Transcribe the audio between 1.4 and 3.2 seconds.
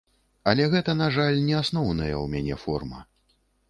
не асноўная ў мяне форма.